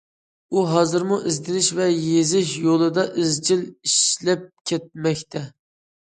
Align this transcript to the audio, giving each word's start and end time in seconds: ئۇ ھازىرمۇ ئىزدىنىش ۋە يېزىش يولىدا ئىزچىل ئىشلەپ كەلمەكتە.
ئۇ 0.51 0.61
ھازىرمۇ 0.67 1.17
ئىزدىنىش 1.31 1.67
ۋە 1.79 1.85
يېزىش 1.89 2.53
يولىدا 2.67 3.03
ئىزچىل 3.23 3.61
ئىشلەپ 3.89 4.47
كەلمەكتە. 4.73 5.43